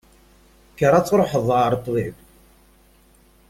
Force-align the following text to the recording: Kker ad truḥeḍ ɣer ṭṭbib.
Kker 0.73 0.93
ad 0.95 1.05
truḥeḍ 1.05 1.47
ɣer 1.57 1.71
ṭṭbib. 1.81 2.15